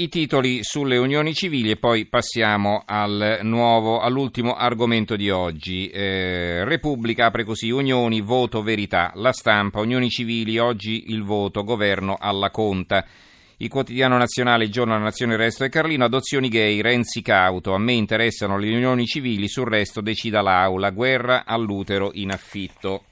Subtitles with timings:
[0.00, 5.88] I titoli sulle unioni civili e poi passiamo al nuovo, all'ultimo argomento di oggi.
[5.88, 9.10] Eh, Repubblica apre così, unioni, voto, verità.
[9.16, 13.04] La stampa, unioni civili, oggi il voto, governo alla conta.
[13.56, 17.74] Il quotidiano nazionale, il giorno della nazione, il resto è Carlino, adozioni gay, Renzi cauto,
[17.74, 23.02] a me interessano le unioni civili, sul resto decida l'aula, guerra all'utero in affitto.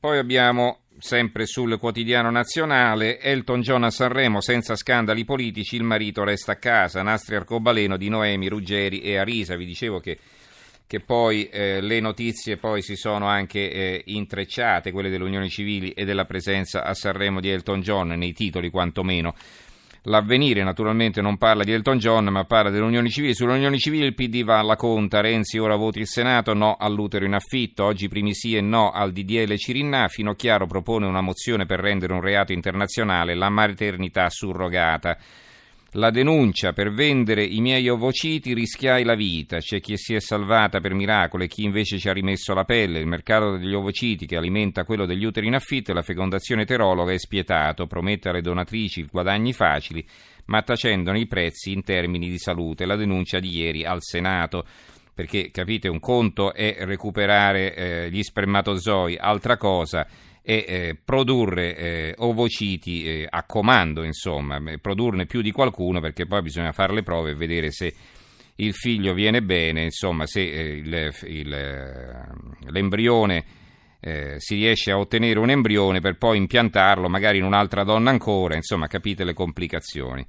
[0.00, 6.24] Poi abbiamo sempre sul quotidiano nazionale, Elton John a Sanremo senza scandali politici, il marito
[6.24, 9.56] resta a casa, nastri arcobaleno di Noemi, Ruggeri e Arisa.
[9.56, 10.18] Vi dicevo che,
[10.86, 15.90] che poi eh, le notizie poi si sono anche eh, intrecciate, quelle delle unioni civili
[15.90, 19.34] e della presenza a Sanremo di Elton John, nei titoli quantomeno.
[20.04, 22.70] L'avvenire naturalmente non parla di Elton John, ma parla
[23.10, 23.34] civili.
[23.34, 27.26] Sulle unioni civili il PD va alla conta, Renzi ora voti il Senato, no all'utero
[27.26, 31.80] in affitto, oggi primi sì e no al DDL Cirinna, Finocchiaro propone una mozione per
[31.80, 35.18] rendere un reato internazionale la maternità surrogata.
[35.94, 39.58] La denuncia per vendere i miei ovociti rischiai la vita.
[39.58, 43.00] C'è chi si è salvata per miracolo e chi invece ci ha rimesso la pelle.
[43.00, 47.10] Il mercato degli ovociti che alimenta quello degli uteri in affitto e la fecondazione eterologa
[47.10, 47.88] è spietato.
[47.88, 50.06] Promette alle donatrici guadagni facili,
[50.44, 52.86] ma tacendone i prezzi in termini di salute.
[52.86, 54.64] La denuncia di ieri al Senato
[55.12, 60.06] perché capite un conto è recuperare eh, gli spermatozoi, altra cosa
[60.50, 66.42] e eh, produrre eh, ovociti eh, a comando, insomma, produrne più di qualcuno perché poi
[66.42, 67.94] bisogna fare le prove e vedere se
[68.56, 73.44] il figlio viene bene, insomma, se eh, il, il, eh, l'embrione
[74.00, 78.56] eh, si riesce a ottenere un embrione per poi impiantarlo magari in un'altra donna ancora,
[78.56, 80.26] insomma, capite le complicazioni.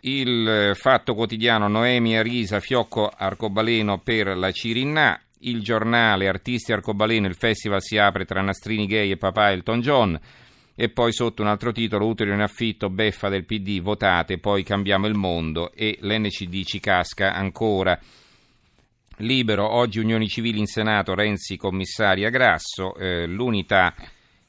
[0.00, 7.34] Il fatto quotidiano Noemi Arisa Fiocco Arcobaleno per la Cirinnà, il giornale Artisti Arcobaleno, il
[7.34, 10.20] festival si apre tra nastrini gay e papà Elton John.
[10.74, 15.06] E poi sotto un altro titolo, utero in affitto, beffa del PD, votate, poi cambiamo
[15.06, 17.98] il mondo e l'NCD ci casca ancora.
[19.18, 23.92] Libero, oggi unioni civili in Senato, Renzi commissaria Grasso, eh, l'unità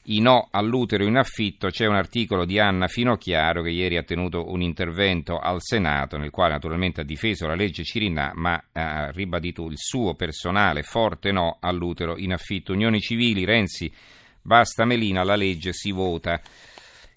[0.04, 4.50] i no all'utero in affitto, c'è un articolo di Anna Finocchiaro che ieri ha tenuto
[4.50, 9.66] un intervento al Senato nel quale naturalmente ha difeso la legge Cirinà ma ha ribadito
[9.66, 12.72] il suo personale forte no all'utero in affitto.
[12.72, 13.92] Unioni civili, Renzi,
[14.40, 16.40] basta Melina, la legge si vota.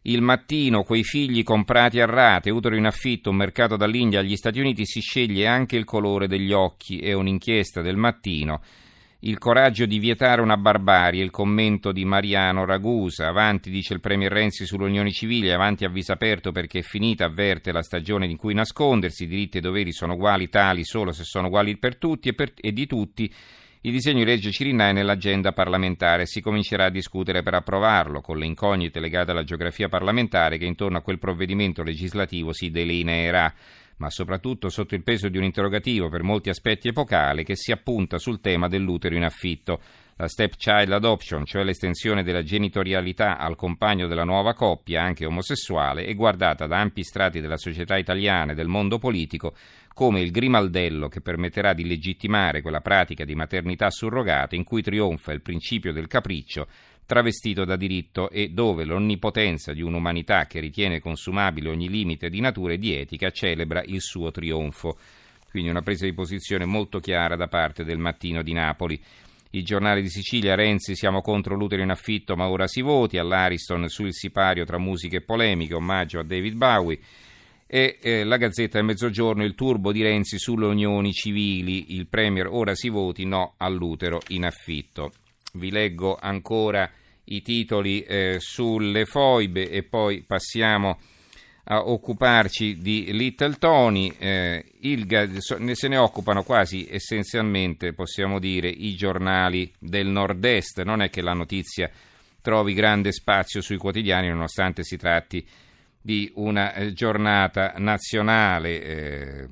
[0.05, 4.59] Il mattino, quei figli comprati a rate, utero in affitto, un mercato dall'India agli Stati
[4.59, 6.99] Uniti, si sceglie anche il colore degli occhi.
[6.99, 8.61] È un'inchiesta del mattino.
[9.25, 13.29] Il coraggio di vietare una barbarie, il commento di Mariano Ragusa.
[13.29, 17.23] Avanti, dice il Premier Renzi sulle unioni civili, avanti a viso aperto perché è finita,
[17.23, 21.47] avverte la stagione in cui nascondersi, diritti e doveri sono uguali tali solo se sono
[21.47, 23.33] uguali per tutti e, per, e di tutti.
[23.79, 28.37] Il disegno di legge Cirinà è nell'agenda parlamentare, si comincerà a discutere per approvarlo, con
[28.37, 33.53] le incognite legate alla geografia parlamentare che intorno a quel provvedimento legislativo si delineerà
[33.97, 38.17] ma soprattutto sotto il peso di un interrogativo per molti aspetti epocale che si appunta
[38.17, 39.79] sul tema dell'utero in affitto.
[40.17, 46.13] La stepchild adoption, cioè l'estensione della genitorialità al compagno della nuova coppia, anche omosessuale, è
[46.13, 49.55] guardata da ampi strati della società italiana e del mondo politico
[49.93, 55.31] come il grimaldello che permetterà di legittimare quella pratica di maternità surrogata in cui trionfa
[55.31, 56.67] il principio del capriccio
[57.05, 62.73] travestito da diritto e dove l'onnipotenza di un'umanità che ritiene consumabile ogni limite di natura
[62.73, 64.97] e di etica celebra il suo trionfo.
[65.49, 68.99] Quindi una presa di posizione molto chiara da parte del mattino di Napoli.
[69.51, 73.19] Il giornale di Sicilia, Renzi, siamo contro l'utero in affitto, ma ora si voti.
[73.19, 76.99] All'Ariston sul sipario tra musiche e polemiche, omaggio a David Bowie.
[77.67, 81.93] E eh, la Gazzetta del Mezzogiorno, il turbo di Renzi sulle unioni civili.
[81.93, 85.11] Il Premier ora si voti, no all'utero in affitto
[85.55, 86.89] vi leggo ancora
[87.25, 90.99] i titoli eh, sulle foibe e poi passiamo
[91.65, 94.11] a occuparci di Little Tony.
[94.17, 100.81] Eh, il, se ne occupano quasi essenzialmente, possiamo dire, i giornali del nord-est.
[100.81, 101.89] Non è che la notizia
[102.41, 105.45] trovi grande spazio sui quotidiani, nonostante si tratti
[106.01, 109.47] di una eh, giornata nazionale eh,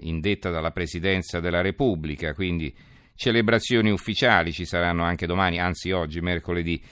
[0.00, 2.74] indetta dalla Presidenza della Repubblica, quindi
[3.22, 6.82] celebrazioni ufficiali ci saranno anche domani, anzi oggi, mercoledì.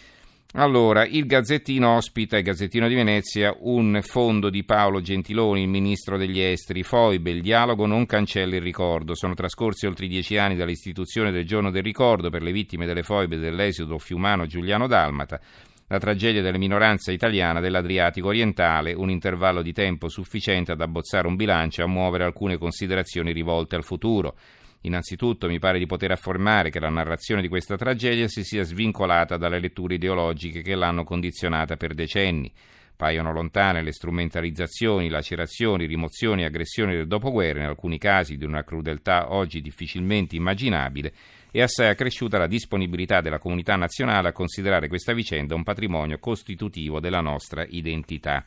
[0.52, 6.16] Allora, il Gazzettino ospita, il Gazzettino di Venezia, un fondo di Paolo Gentiloni, il ministro
[6.16, 6.84] degli esteri.
[6.84, 9.16] Foibe, il dialogo non cancella il ricordo.
[9.16, 13.36] Sono trascorsi oltre dieci anni dall'istituzione del giorno del ricordo per le vittime delle foibe
[13.36, 15.40] dell'esodo fiumano Giuliano Dalmata.
[15.88, 21.34] La tragedia della minoranza italiana dell'Adriatico orientale, un intervallo di tempo sufficiente ad abbozzare un
[21.34, 24.36] bilancio e a muovere alcune considerazioni rivolte al futuro.
[24.82, 29.36] Innanzitutto mi pare di poter affermare che la narrazione di questa tragedia si sia svincolata
[29.36, 32.50] dalle letture ideologiche che l'hanno condizionata per decenni.
[32.96, 38.62] Paiono lontane le strumentalizzazioni, lacerazioni, rimozioni e aggressioni del dopoguerra, in alcuni casi di una
[38.62, 41.12] crudeltà oggi difficilmente immaginabile,
[41.50, 47.00] e assai accresciuta la disponibilità della comunità nazionale a considerare questa vicenda un patrimonio costitutivo
[47.00, 48.46] della nostra identità.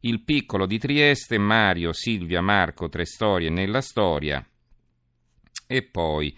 [0.00, 4.46] Il piccolo di Trieste, Mario, Silvia, Marco, tre storie nella storia.
[5.70, 6.34] E poi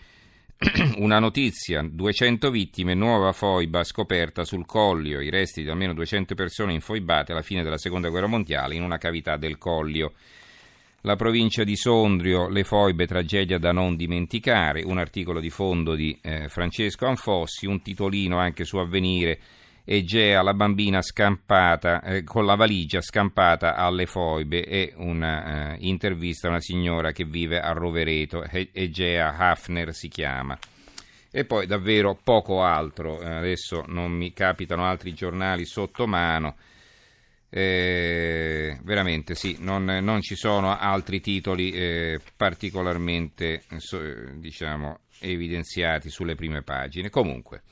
[0.99, 6.73] una notizia, 200 vittime, nuova foiba scoperta sul Collio, i resti di almeno 200 persone
[6.73, 10.15] infoibate alla fine della Seconda Guerra Mondiale in una cavità del Collio.
[11.03, 16.19] La provincia di Sondrio, le foibe, tragedia da non dimenticare, un articolo di fondo di
[16.21, 19.39] eh, Francesco Anfossi, un titolino anche su Avvenire,
[19.85, 26.53] Egea, la bambina scampata, eh, con la valigia scampata alle foibe e un'intervista eh, a
[26.53, 30.59] una signora che vive a Rovereto, Egea Hafner si chiama.
[31.33, 36.57] E poi davvero poco altro, eh, adesso non mi capitano altri giornali sotto mano.
[37.53, 43.65] Eh, veramente sì, non, non, ci sono altri titoli eh, particolarmente
[44.35, 47.11] diciamo, evidenziati sulle prime pagine.
[47.11, 47.63] Comunque.